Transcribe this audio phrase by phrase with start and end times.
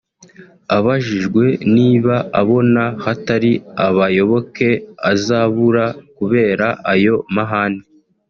[0.77, 1.43] Abajijwe
[1.75, 3.51] niba abona hatari
[3.87, 4.69] abayoboke
[5.11, 5.85] azabura
[6.17, 7.83] kubera ayo mahame